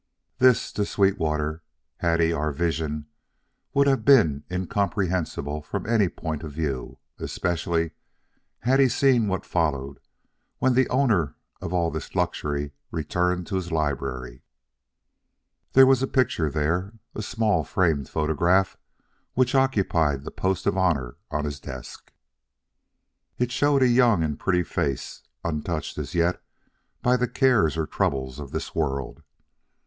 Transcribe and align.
This, 0.39 0.71
to 0.71 0.83
Sweetwater, 0.83 1.61
had 1.97 2.19
he 2.19 2.33
our 2.33 2.51
vision, 2.51 3.05
would 3.75 3.85
have 3.85 4.03
been 4.03 4.43
incomprehensible 4.49 5.61
from 5.61 5.85
any 5.85 6.09
point 6.09 6.41
of 6.41 6.51
view; 6.51 6.97
especially, 7.19 7.91
had 8.61 8.79
he 8.79 8.89
seen 8.89 9.27
what 9.27 9.45
followed 9.45 9.99
when 10.57 10.73
the 10.73 10.89
owner 10.89 11.35
of 11.61 11.71
all 11.71 11.91
this 11.91 12.15
luxury 12.15 12.71
returned 12.89 13.45
to 13.45 13.55
his 13.57 13.71
library. 13.71 14.41
There 15.73 15.85
was 15.85 16.01
a 16.01 16.07
picture 16.07 16.49
there; 16.49 16.93
a 17.13 17.21
small 17.21 17.63
framed 17.63 18.09
photograph 18.09 18.77
which 19.35 19.53
occupied 19.53 20.23
the 20.23 20.31
post 20.31 20.65
of 20.65 20.75
honor 20.75 21.17
on 21.29 21.45
his 21.45 21.59
desk. 21.59 22.11
It 23.37 23.51
showed 23.51 23.83
a 23.83 23.87
young 23.87 24.23
and 24.23 24.39
pretty 24.39 24.63
face, 24.63 25.21
untouched, 25.43 25.99
as 25.99 26.15
yet, 26.15 26.41
by 27.03 27.17
the 27.17 27.27
cares 27.27 27.77
or 27.77 27.85
troubles 27.85 28.39
of 28.39 28.49
this 28.49 28.73
world. 28.73 29.21